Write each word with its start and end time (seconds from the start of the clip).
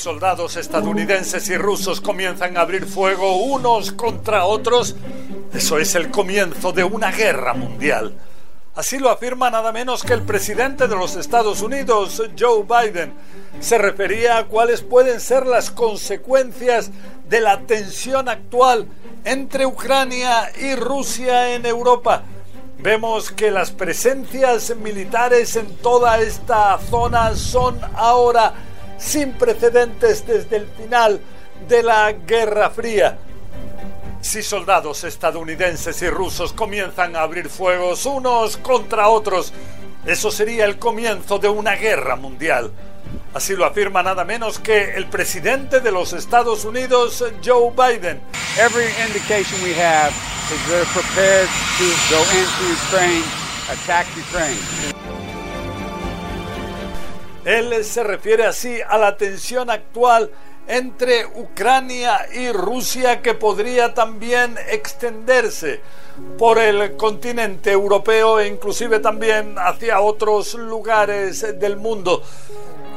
Soldados 0.00 0.56
estadounidenses 0.56 1.48
y 1.48 1.56
rusos 1.56 2.00
comienzan 2.00 2.56
a 2.56 2.60
abrir 2.60 2.86
fuego 2.86 3.38
unos 3.38 3.90
contra 3.90 4.44
otros. 4.44 4.94
Eso 5.52 5.76
es 5.76 5.96
el 5.96 6.12
comienzo 6.12 6.70
de 6.70 6.84
una 6.84 7.10
guerra 7.10 7.52
mundial. 7.52 8.16
Así 8.76 9.00
lo 9.00 9.10
afirma 9.10 9.50
nada 9.50 9.72
menos 9.72 10.04
que 10.04 10.12
el 10.12 10.22
presidente 10.22 10.86
de 10.86 10.94
los 10.94 11.16
Estados 11.16 11.62
Unidos, 11.62 12.22
Joe 12.38 12.62
Biden. 12.62 13.12
Se 13.58 13.76
refería 13.76 14.38
a 14.38 14.46
cuáles 14.46 14.82
pueden 14.82 15.18
ser 15.18 15.48
las 15.48 15.72
consecuencias 15.72 16.92
de 17.28 17.40
la 17.40 17.62
tensión 17.62 18.28
actual 18.28 18.86
entre 19.24 19.66
Ucrania 19.66 20.52
y 20.60 20.76
Rusia 20.76 21.56
en 21.56 21.66
Europa. 21.66 22.22
Vemos 22.78 23.32
que 23.32 23.50
las 23.50 23.72
presencias 23.72 24.76
militares 24.76 25.56
en 25.56 25.74
toda 25.78 26.20
esta 26.20 26.78
zona 26.88 27.34
son 27.34 27.80
ahora 27.96 28.54
sin 28.98 29.32
precedentes 29.32 30.26
desde 30.26 30.56
el 30.56 30.66
final 30.66 31.20
de 31.68 31.82
la 31.82 32.12
Guerra 32.12 32.70
Fría. 32.70 33.18
Si 34.20 34.42
soldados 34.42 35.04
estadounidenses 35.04 36.02
y 36.02 36.10
rusos 36.10 36.52
comienzan 36.52 37.16
a 37.16 37.20
abrir 37.22 37.48
fuegos 37.48 38.04
unos 38.04 38.56
contra 38.56 39.08
otros, 39.08 39.52
eso 40.04 40.30
sería 40.30 40.64
el 40.64 40.78
comienzo 40.78 41.38
de 41.38 41.48
una 41.48 41.76
guerra 41.76 42.16
mundial. 42.16 42.72
Así 43.34 43.54
lo 43.54 43.64
afirma 43.64 44.02
nada 44.02 44.24
menos 44.24 44.58
que 44.58 44.94
el 44.94 45.06
presidente 45.06 45.80
de 45.80 45.92
los 45.92 46.12
Estados 46.12 46.64
Unidos, 46.64 47.24
Joe 47.44 47.70
Biden. 47.70 48.20
Every 48.58 48.86
indication 49.06 49.62
we 49.62 49.74
have 49.74 50.12
is 50.52 50.66
they're 50.68 50.84
prepared 50.92 51.48
to 51.78 51.84
go 52.10 52.20
into 52.20 52.64
Ukraine, 52.88 53.24
attack 53.70 54.06
Ukraine. 54.16 55.07
Él 57.48 57.82
se 57.82 58.04
refiere 58.04 58.44
así 58.44 58.78
a 58.86 58.98
la 58.98 59.16
tensión 59.16 59.70
actual 59.70 60.30
entre 60.66 61.24
Ucrania 61.24 62.26
y 62.30 62.52
Rusia 62.52 63.22
que 63.22 63.32
podría 63.32 63.94
también 63.94 64.58
extenderse 64.70 65.80
por 66.36 66.58
el 66.58 66.94
continente 66.98 67.72
europeo 67.72 68.38
e 68.38 68.48
inclusive 68.48 68.98
también 68.98 69.54
hacia 69.56 70.02
otros 70.02 70.52
lugares 70.56 71.58
del 71.58 71.78
mundo. 71.78 72.22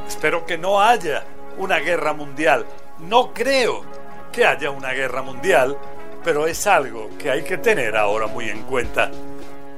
Espero 0.06 0.46
que 0.46 0.58
no 0.58 0.82
haya 0.82 1.24
una 1.58 1.78
guerra 1.80 2.12
mundial. 2.12 2.66
No 3.00 3.34
creo 3.34 3.86
que 4.34 4.46
haya 4.46 4.70
una 4.70 4.92
guerra 4.92 5.22
mundial, 5.22 5.78
pero 6.26 6.46
es 6.46 6.68
algo 6.68 7.10
que 7.18 7.32
hay 7.32 7.44
que 7.44 7.58
tener 7.58 7.96
ahora 7.96 8.28
muy 8.28 8.50
en 8.50 8.64
cuenta. 8.64 9.12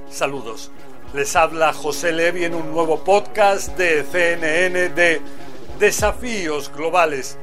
Saludos. 0.09 0.71
Les 1.13 1.35
habla 1.35 1.73
José 1.73 2.11
Levi 2.11 2.43
en 2.43 2.55
un 2.55 2.71
nuevo 2.71 3.03
podcast 3.03 3.77
de 3.77 4.03
CNN 4.03 4.89
de 4.89 5.21
Desafíos 5.77 6.71
Globales. 6.75 7.37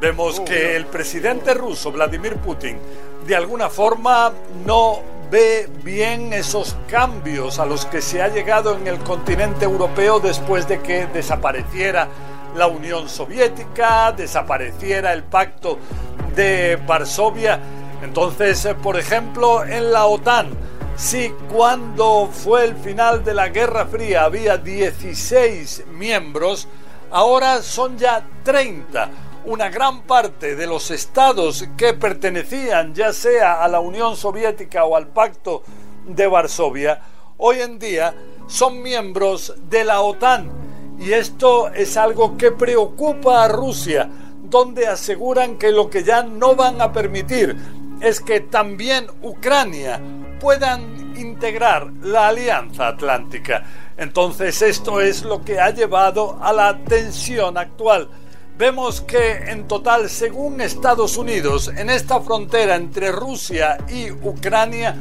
Vemos 0.00 0.40
que 0.40 0.74
el 0.74 0.86
presidente 0.86 1.52
ruso 1.52 1.92
Vladimir 1.92 2.36
Putin 2.36 2.78
de 3.26 3.36
alguna 3.36 3.68
forma 3.68 4.32
no 4.64 5.00
ve 5.30 5.68
bien 5.84 6.32
esos 6.32 6.76
cambios 6.90 7.58
a 7.58 7.66
los 7.66 7.84
que 7.84 8.00
se 8.00 8.22
ha 8.22 8.28
llegado 8.28 8.74
en 8.74 8.86
el 8.86 8.98
continente 9.00 9.66
europeo 9.66 10.18
después 10.18 10.66
de 10.66 10.80
que 10.80 11.06
desapareciera 11.08 12.08
la 12.56 12.68
Unión 12.68 13.10
Soviética, 13.10 14.12
desapareciera 14.12 15.12
el 15.12 15.24
pacto 15.24 15.78
de 16.34 16.78
Varsovia. 16.86 17.60
Entonces, 18.02 18.64
eh, 18.64 18.74
por 18.74 18.98
ejemplo, 18.98 19.62
en 19.62 19.92
la 19.92 20.06
OTAN, 20.06 20.48
si 20.98 21.30
cuando 21.48 22.28
fue 22.30 22.64
el 22.64 22.74
final 22.74 23.22
de 23.22 23.32
la 23.32 23.48
Guerra 23.50 23.86
Fría 23.86 24.24
había 24.24 24.58
16 24.58 25.84
miembros, 25.92 26.66
ahora 27.12 27.62
son 27.62 27.96
ya 27.96 28.26
30 28.42 29.08
una 29.44 29.70
gran 29.70 30.02
parte 30.02 30.56
de 30.56 30.66
los 30.66 30.90
estados 30.90 31.64
que 31.76 31.94
pertenecían 31.94 32.94
ya 32.94 33.12
sea 33.12 33.62
a 33.62 33.68
la 33.68 33.78
Unión 33.78 34.16
Soviética 34.16 34.84
o 34.84 34.96
al 34.96 35.06
Pacto 35.06 35.62
de 36.04 36.26
Varsovia, 36.26 37.00
hoy 37.36 37.60
en 37.60 37.78
día 37.78 38.14
son 38.48 38.82
miembros 38.82 39.54
de 39.70 39.84
la 39.84 40.00
OTAN. 40.00 40.50
Y 40.98 41.12
esto 41.12 41.68
es 41.68 41.96
algo 41.96 42.36
que 42.36 42.50
preocupa 42.50 43.44
a 43.44 43.48
Rusia, 43.48 44.10
donde 44.42 44.88
aseguran 44.88 45.58
que 45.58 45.70
lo 45.70 45.88
que 45.88 46.02
ya 46.02 46.24
no 46.24 46.56
van 46.56 46.82
a 46.82 46.92
permitir 46.92 47.56
es 48.00 48.20
que 48.20 48.40
también 48.40 49.06
Ucrania 49.22 50.00
puedan 50.38 51.16
integrar 51.16 51.90
la 52.02 52.28
Alianza 52.28 52.88
Atlántica. 52.88 53.64
Entonces 53.96 54.62
esto 54.62 55.00
es 55.00 55.24
lo 55.24 55.42
que 55.42 55.60
ha 55.60 55.70
llevado 55.70 56.38
a 56.40 56.52
la 56.52 56.78
tensión 56.78 57.58
actual 57.58 58.08
vemos 58.58 59.00
que 59.00 59.50
en 59.50 59.66
total, 59.68 60.10
según 60.10 60.60
Estados 60.60 61.16
Unidos, 61.16 61.70
en 61.76 61.88
esta 61.90 62.20
frontera 62.20 62.74
entre 62.74 63.12
Rusia 63.12 63.78
y 63.88 64.10
Ucrania, 64.10 64.96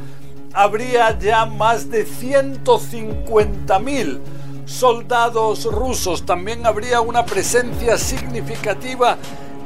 habría 0.53 1.17
ya 1.17 1.47
más 1.47 1.89
de 1.89 2.05
150.000 2.05 4.19
soldados 4.65 5.65
rusos. 5.65 6.23
También 6.23 6.67
habría 6.67 7.01
una 7.01 7.25
presencia 7.25 7.97
significativa 7.97 9.17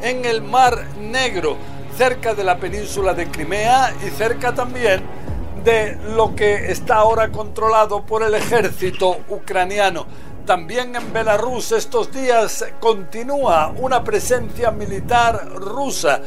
en 0.02 0.24
el 0.24 0.42
Mar 0.42 0.86
Negro, 0.98 1.58
cerca 1.98 2.34
de 2.34 2.46
la 2.46 2.58
península 2.58 3.14
de 3.14 3.28
Crimea 3.28 3.94
y 4.08 4.12
cerca 4.12 4.56
también 4.56 5.03
de 5.63 5.97
lo 6.16 6.35
que 6.35 6.72
está 6.72 6.95
ahora 6.95 7.31
controlado 7.31 8.05
por 8.05 8.23
el 8.23 8.33
ejército 8.33 9.22
ucraniano. 9.29 10.05
También 10.45 10.95
en 10.95 11.13
Belarus 11.13 11.72
estos 11.72 12.11
días 12.11 12.66
continúa 12.79 13.73
una 13.77 14.03
presencia 14.03 14.72
militar 14.72 15.47
rusa 15.53 16.22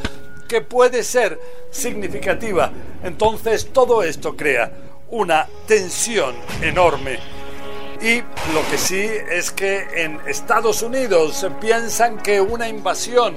que 0.47 0.61
puede 0.61 1.03
ser 1.03 1.39
significativa. 1.69 2.71
Entonces 3.03 3.71
todo 3.73 4.03
esto 4.03 4.35
crea 4.35 4.71
una 5.09 5.47
tensión 5.67 6.35
enorme. 6.61 7.19
Y 8.01 8.19
lo 8.53 8.61
que 8.69 8.77
sí 8.77 9.09
es 9.29 9.51
que 9.51 10.03
en 10.03 10.19
Estados 10.27 10.81
Unidos 10.81 11.45
piensan 11.59 12.17
que 12.17 12.41
una 12.41 12.67
invasión 12.67 13.35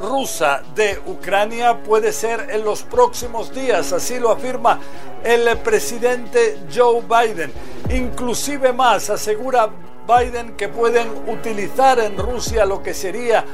rusa 0.00 0.62
de 0.74 1.00
Ucrania 1.06 1.82
puede 1.82 2.12
ser 2.12 2.48
en 2.50 2.64
los 2.64 2.82
próximos 2.82 3.52
días, 3.52 3.92
así 3.92 4.18
lo 4.18 4.30
afirma 4.30 4.78
el 5.24 5.56
presidente 5.58 6.58
Joe 6.74 7.02
Biden. 7.02 7.52
Inclusive 7.90 8.72
más, 8.72 9.10
asegura 9.10 9.68
Biden 10.06 10.56
que 10.56 10.68
pueden 10.68 11.08
utilizar 11.28 11.98
en 11.98 12.16
Rusia 12.16 12.64
lo 12.64 12.82
que 12.82 12.94
sería 12.94 13.44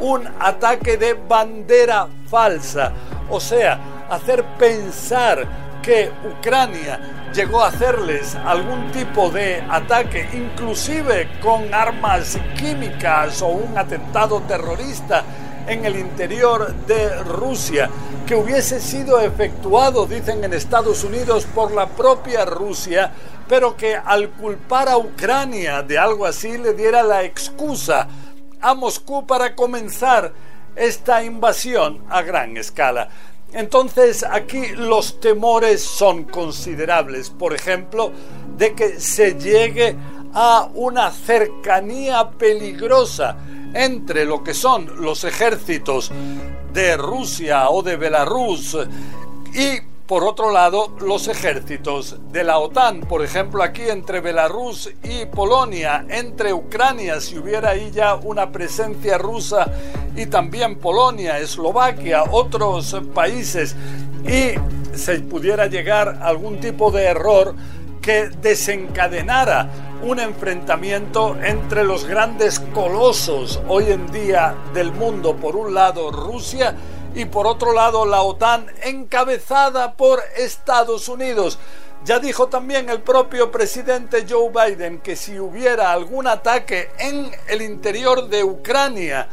un 0.00 0.28
ataque 0.40 0.96
de 0.96 1.14
bandera 1.14 2.08
falsa, 2.28 2.92
o 3.30 3.38
sea, 3.38 4.06
hacer 4.10 4.44
pensar 4.58 5.46
que 5.82 6.10
Ucrania 6.24 7.28
llegó 7.34 7.62
a 7.62 7.68
hacerles 7.68 8.34
algún 8.34 8.90
tipo 8.92 9.30
de 9.30 9.62
ataque, 9.68 10.28
inclusive 10.32 11.28
con 11.40 11.72
armas 11.72 12.38
químicas 12.58 13.40
o 13.42 13.48
un 13.48 13.76
atentado 13.76 14.40
terrorista 14.42 15.24
en 15.66 15.84
el 15.84 15.96
interior 15.96 16.74
de 16.86 17.22
Rusia, 17.22 17.90
que 18.26 18.34
hubiese 18.34 18.80
sido 18.80 19.20
efectuado, 19.20 20.06
dicen 20.06 20.44
en 20.44 20.52
Estados 20.52 21.04
Unidos, 21.04 21.46
por 21.54 21.72
la 21.72 21.88
propia 21.88 22.44
Rusia, 22.44 23.12
pero 23.48 23.76
que 23.76 23.96
al 23.96 24.30
culpar 24.30 24.88
a 24.88 24.98
Ucrania 24.98 25.82
de 25.82 25.98
algo 25.98 26.26
así 26.26 26.58
le 26.58 26.72
diera 26.74 27.02
la 27.02 27.24
excusa 27.24 28.08
a 28.60 28.74
Moscú 28.74 29.26
para 29.26 29.54
comenzar 29.54 30.32
esta 30.76 31.22
invasión 31.22 32.04
a 32.08 32.22
gran 32.22 32.56
escala. 32.56 33.08
Entonces 33.52 34.24
aquí 34.24 34.68
los 34.68 35.20
temores 35.20 35.82
son 35.82 36.24
considerables, 36.24 37.28
por 37.28 37.52
ejemplo, 37.52 38.12
de 38.56 38.74
que 38.74 38.98
se 38.98 39.34
llegue 39.34 39.94
a 40.32 40.68
una 40.74 41.10
cercanía 41.10 42.30
peligrosa 42.30 43.36
entre 43.74 44.24
lo 44.24 44.42
que 44.42 44.54
son 44.54 45.02
los 45.02 45.24
ejércitos 45.24 46.10
de 46.72 46.96
Rusia 46.96 47.68
o 47.70 47.82
de 47.82 47.96
Belarus 47.96 48.76
y 49.54 49.92
por 50.12 50.24
otro 50.24 50.50
lado, 50.50 50.94
los 51.00 51.26
ejércitos 51.26 52.18
de 52.32 52.44
la 52.44 52.58
OTAN, 52.58 53.00
por 53.00 53.24
ejemplo, 53.24 53.62
aquí 53.62 53.88
entre 53.88 54.20
Belarus 54.20 54.90
y 55.02 55.24
Polonia, 55.24 56.04
entre 56.06 56.52
Ucrania, 56.52 57.18
si 57.18 57.38
hubiera 57.38 57.70
ahí 57.70 57.90
ya 57.92 58.16
una 58.16 58.52
presencia 58.52 59.16
rusa, 59.16 59.70
y 60.14 60.26
también 60.26 60.76
Polonia, 60.76 61.38
Eslovaquia, 61.38 62.24
otros 62.24 62.94
países, 63.14 63.74
y 64.26 64.52
se 64.94 65.20
pudiera 65.20 65.66
llegar 65.66 66.18
algún 66.20 66.60
tipo 66.60 66.90
de 66.90 67.04
error 67.04 67.54
que 68.02 68.28
desencadenara 68.28 69.91
un 70.02 70.18
enfrentamiento 70.18 71.36
entre 71.42 71.84
los 71.84 72.04
grandes 72.04 72.58
colosos 72.74 73.60
hoy 73.68 73.90
en 73.92 74.10
día 74.10 74.56
del 74.74 74.92
mundo, 74.92 75.36
por 75.36 75.54
un 75.54 75.74
lado 75.74 76.10
Rusia 76.10 76.74
y 77.14 77.24
por 77.26 77.46
otro 77.46 77.72
lado 77.72 78.04
la 78.04 78.22
OTAN 78.22 78.66
encabezada 78.82 79.94
por 79.94 80.20
Estados 80.36 81.08
Unidos. 81.08 81.58
Ya 82.04 82.18
dijo 82.18 82.48
también 82.48 82.90
el 82.90 83.00
propio 83.00 83.52
presidente 83.52 84.26
Joe 84.28 84.50
Biden 84.50 84.98
que 84.98 85.14
si 85.14 85.38
hubiera 85.38 85.92
algún 85.92 86.26
ataque 86.26 86.90
en 86.98 87.30
el 87.46 87.62
interior 87.62 88.28
de 88.28 88.42
Ucrania 88.42 89.28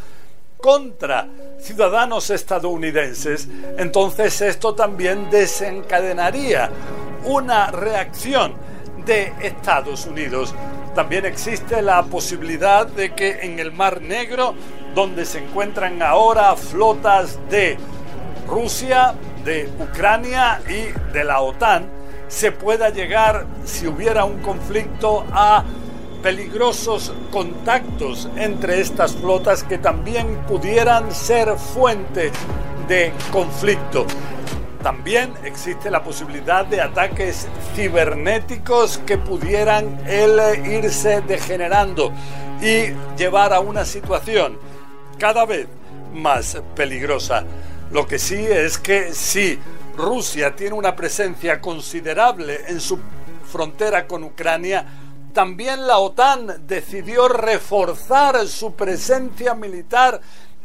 contra 0.57 1.27
ciudadanos 1.59 2.29
estadounidenses, 2.29 3.47
entonces 3.77 4.39
esto 4.41 4.75
también 4.75 5.31
desencadenaría 5.31 6.69
una 7.25 7.71
reacción 7.71 8.53
Estados 9.09 10.05
Unidos. 10.05 10.53
También 10.95 11.25
existe 11.25 11.81
la 11.81 12.03
posibilidad 12.03 12.87
de 12.87 13.13
que 13.13 13.39
en 13.41 13.59
el 13.59 13.71
Mar 13.71 14.01
Negro, 14.01 14.55
donde 14.93 15.25
se 15.25 15.39
encuentran 15.39 16.01
ahora 16.01 16.55
flotas 16.55 17.39
de 17.49 17.77
Rusia, 18.47 19.15
de 19.43 19.69
Ucrania 19.79 20.61
y 20.67 21.13
de 21.13 21.23
la 21.23 21.41
OTAN, 21.41 21.89
se 22.27 22.51
pueda 22.51 22.89
llegar, 22.89 23.45
si 23.65 23.87
hubiera 23.87 24.25
un 24.25 24.39
conflicto, 24.39 25.25
a 25.31 25.63
peligrosos 26.21 27.13
contactos 27.31 28.29
entre 28.35 28.81
estas 28.81 29.15
flotas 29.15 29.63
que 29.63 29.77
también 29.77 30.35
pudieran 30.47 31.11
ser 31.11 31.55
fuente 31.57 32.31
de 32.87 33.13
conflicto. 33.31 34.05
También 34.83 35.33
existe 35.43 35.91
la 35.91 36.03
posibilidad 36.03 36.65
de 36.65 36.81
ataques 36.81 37.47
cibernéticos 37.75 38.97
que 38.99 39.17
pudieran 39.17 39.99
irse 40.65 41.21
degenerando 41.21 42.13
y 42.61 42.93
llevar 43.17 43.53
a 43.53 43.59
una 43.59 43.83
situación 43.83 44.57
cada 45.17 45.45
vez 45.45 45.67
más 46.13 46.61
peligrosa. 46.75 47.43
Lo 47.91 48.07
que 48.07 48.19
sí 48.19 48.35
es 48.35 48.77
que 48.77 49.13
si 49.13 49.59
Rusia 49.97 50.55
tiene 50.55 50.75
una 50.75 50.95
presencia 50.95 51.59
considerable 51.59 52.61
en 52.67 52.79
su 52.79 52.99
frontera 53.51 54.07
con 54.07 54.23
Ucrania, 54.23 54.85
también 55.33 55.87
la 55.87 55.97
OTAN 55.97 56.65
decidió 56.67 57.27
reforzar 57.27 58.47
su 58.47 58.75
presencia 58.75 59.55
militar 59.55 60.21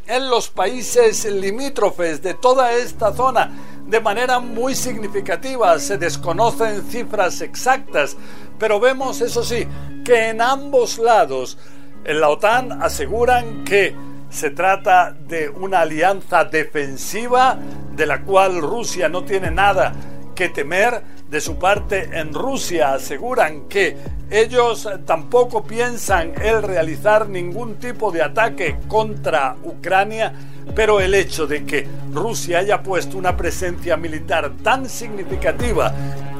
en 0.06 0.30
los 0.30 0.50
países 0.50 1.24
limítrofes 1.24 2.22
de 2.22 2.34
toda 2.34 2.74
esta 2.74 3.12
zona 3.12 3.50
de 3.86 4.00
manera 4.00 4.40
muy 4.40 4.74
significativa. 4.74 5.78
Se 5.78 5.98
desconocen 5.98 6.82
cifras 6.84 7.40
exactas, 7.40 8.16
pero 8.58 8.80
vemos, 8.80 9.20
eso 9.20 9.42
sí, 9.42 9.66
que 10.04 10.28
en 10.28 10.40
ambos 10.40 10.98
lados 10.98 11.58
en 12.04 12.20
la 12.20 12.28
OTAN 12.28 12.82
aseguran 12.82 13.64
que 13.64 13.94
se 14.28 14.50
trata 14.50 15.12
de 15.12 15.48
una 15.48 15.80
alianza 15.80 16.44
defensiva 16.44 17.56
de 17.94 18.06
la 18.06 18.22
cual 18.22 18.60
Rusia 18.60 19.08
no 19.08 19.24
tiene 19.24 19.50
nada 19.50 19.92
que 20.34 20.48
temer. 20.48 21.02
De 21.28 21.40
su 21.40 21.58
parte, 21.58 22.10
en 22.12 22.32
Rusia 22.32 22.94
aseguran 22.94 23.62
que 23.62 23.96
ellos 24.30 24.88
tampoco 25.04 25.64
piensan 25.64 26.32
el 26.40 26.62
realizar 26.62 27.28
ningún 27.28 27.76
tipo 27.76 28.10
de 28.10 28.22
ataque 28.22 28.78
contra 28.88 29.56
Ucrania, 29.64 30.32
pero 30.74 31.00
el 31.00 31.14
hecho 31.14 31.46
de 31.46 31.64
que 31.64 31.86
Rusia 32.12 32.58
haya 32.58 32.82
puesto 32.82 33.18
una 33.18 33.36
presencia 33.36 33.96
militar 33.96 34.52
tan 34.62 34.88
significativa 34.88 35.92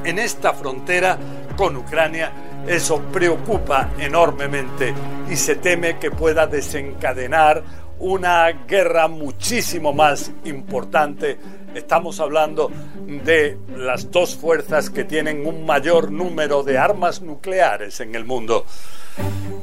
en 0.05 0.19
esta 0.19 0.53
frontera 0.53 1.19
con 1.57 1.77
Ucrania, 1.77 2.33
eso 2.67 3.01
preocupa 3.13 3.91
enormemente 3.99 4.95
y 5.31 5.37
se 5.37 5.57
teme 5.57 5.99
que 5.99 6.11
pueda 6.11 6.47
desencadenar 6.47 7.63
una 7.99 8.51
guerra 8.51 9.09
muchísimo 9.09 9.93
más 9.93 10.31
importante. 10.45 11.39
Estamos 11.75 12.21
hablando 12.21 12.71
de 13.07 13.59
las 13.77 14.11
dos 14.11 14.37
fuerzas 14.37 14.91
que 14.91 15.05
tienen 15.05 15.47
un 15.47 15.67
mayor 15.67 16.11
número 16.11 16.63
de 16.63 16.79
armas 16.79 17.23
nucleares 17.23 18.01
en 18.01 18.15
el 18.15 18.25
mundo. 18.25 18.65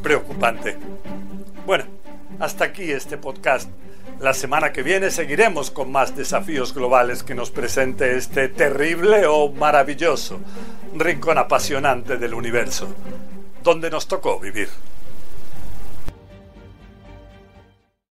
Preocupante. 0.01 0.77
Bueno, 1.65 1.85
hasta 2.39 2.65
aquí 2.65 2.91
este 2.91 3.17
podcast. 3.17 3.69
La 4.19 4.33
semana 4.33 4.71
que 4.71 4.83
viene 4.83 5.09
seguiremos 5.09 5.71
con 5.71 5.91
más 5.91 6.15
desafíos 6.15 6.73
globales 6.73 7.23
que 7.23 7.33
nos 7.33 7.49
presente 7.49 8.17
este 8.17 8.49
terrible 8.49 9.25
o 9.25 9.51
maravilloso 9.51 10.39
rincón 10.93 11.37
apasionante 11.37 12.17
del 12.17 12.33
universo, 12.33 12.87
donde 13.63 13.89
nos 13.89 14.07
tocó 14.07 14.39
vivir. 14.39 14.69